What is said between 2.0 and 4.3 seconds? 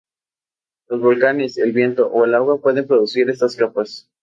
o el agua pueden producir estas capas.